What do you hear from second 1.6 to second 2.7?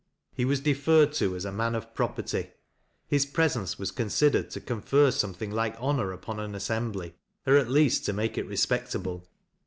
of property;